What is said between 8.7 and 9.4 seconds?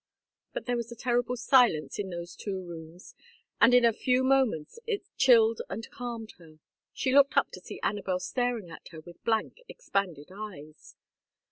at her with